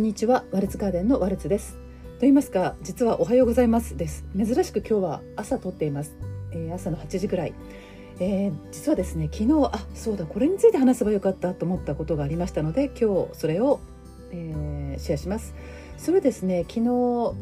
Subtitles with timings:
[0.00, 0.44] んにちは。
[0.50, 1.74] ワルツガーデンのワルツです。
[1.74, 4.24] と言いますか実はおはようございますです。
[4.34, 6.16] 珍しく今日は朝撮っています、
[6.52, 7.54] えー、朝の8時ぐらい、
[8.18, 13.78] えー、実はですね昨日あそうだこれについて話せばよかったと思ったことがありましたので今日それを、
[14.30, 15.54] えー、シェアします。
[15.98, 17.34] それですね昨日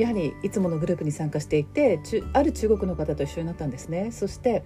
[0.00, 1.98] やはりいつものグループに参加していて
[2.32, 4.12] ある中国の方と一緒になったんですね。
[4.12, 4.62] そして、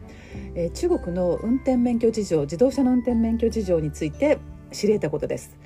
[0.54, 4.36] えー、中国の運転免許事情自動車の運転免許事情について
[4.70, 5.56] 知り得たことです。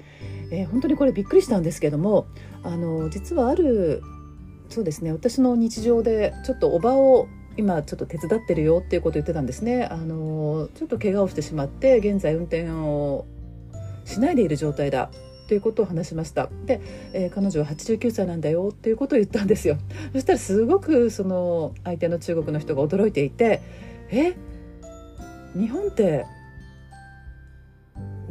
[0.52, 2.26] えー、本当にこれびっくりしたんですけども
[2.62, 4.02] あの実はある
[4.68, 9.84] そうですね私の日常でちょっとおばを今ちょっと手伝ってるよっていうことを言ってたんですね。
[9.84, 13.26] あのちょっと怪我をしてしまって現在運転を
[14.06, 15.10] しないでいる状態だ
[15.48, 16.48] ということを話しました。
[16.64, 16.80] で、
[17.12, 19.76] えー、彼女は89歳なんだよっていうことを言ったんですよ。
[20.14, 23.60] そしたらすごくその相手の中国の人が驚いていて
[24.10, 24.34] え
[25.54, 26.24] 日本って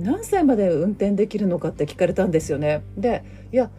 [0.01, 2.83] 何歳まで運転できるのかって聞かれたんですよね。
[2.97, 3.69] でいや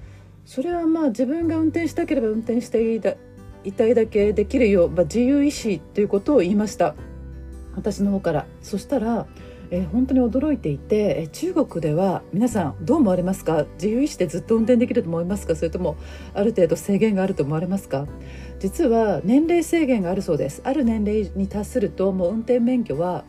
[0.45, 3.15] それはまあ自分が運転したければ運転していた
[3.65, 6.97] いたいだけできるよ、まあ、自由意志ということを言いました。
[7.77, 8.47] 私の方から。
[8.61, 9.27] そしたら、
[9.71, 13.67] えー、本当に驚いていて、え中国では皆さんどう思われますか？
[13.75, 15.55] 自由意志でずっと運転できると思いますか？
[15.55, 15.97] それとも
[16.35, 18.07] ある程度制限があると思われますか？
[18.59, 20.61] 実は年齢制限があるそうです。
[20.65, 23.25] ある年齢に達するともう運転免許は、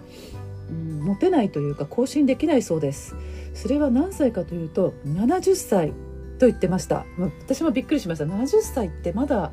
[1.03, 3.15] 持てないというか更新できないそうです。
[3.53, 5.93] それは何歳かというと70歳
[6.39, 7.05] と言ってました。
[7.41, 8.25] 私もびっくりしました。
[8.25, 9.51] 70歳ってまだ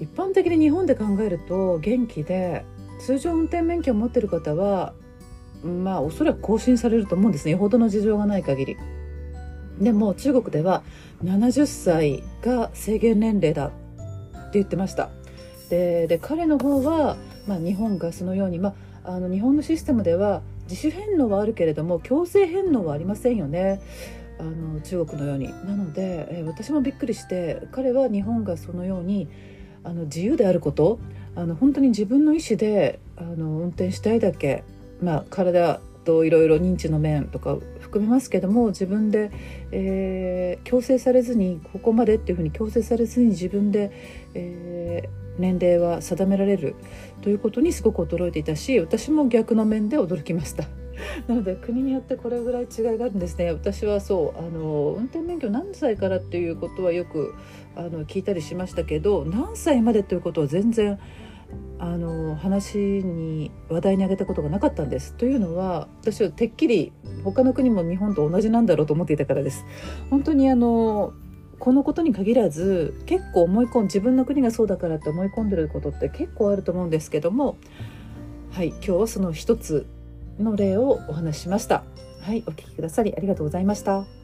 [0.00, 2.64] 一般的に日本で考えると元気で
[3.00, 4.94] 通常運転免許を持ってる方は
[5.62, 7.52] まあおそらく更新されると思うんですね。
[7.52, 8.76] よほどの事情がない限り。
[9.80, 10.82] でも中国では
[11.22, 13.74] 70歳が制限年齢だって
[14.54, 15.10] 言ってました。
[15.70, 17.16] でで彼の方は、
[17.48, 23.80] まあ、日本がそのように、まあ、あの日本のシステムでは自主返納はあるけれども強制返納はありませんよね。
[24.38, 25.48] あの中国のように。
[25.48, 29.26] なので、え、私もびっくりして彼は日本がそのように
[29.82, 31.00] あの自由であること
[31.34, 34.62] あの本当に自分の意思であの運転したいだけ、
[35.02, 37.56] まあ、体といろいろ認知の面とか
[37.88, 39.30] 含めますけども自分で、
[39.72, 43.90] えー、強制されずにここまでっていうふうに強制されずに自分で、
[44.34, 46.74] えー年齢は定められる。
[47.22, 50.64] ということにすごく驚いていたし私も逆の面で驚きました。
[51.28, 53.52] なので国によってこれぐらい違いがあるんですね。
[53.52, 57.34] 私はそうあの運転免許何歳からっていうことはよく
[57.76, 60.98] あの聞いたりしましたけど何歳までということは全然
[61.78, 65.14] あの話に話題に挙げたことがなかったんです。
[65.14, 66.92] というのは私はてっきり
[67.32, 69.64] 他の国も日本と同じなんだろうと思っていたからです。
[70.10, 71.12] 本当にあの
[71.58, 77.56] このことに限らず結構思い込ん自分の国がそうだからって思い込んでることって結構あると思うんですけども
[78.52, 79.86] はい今日はその一つ
[80.38, 81.84] の例をお話ししました。
[82.20, 84.17] はいお聞きくださりありがとうございました。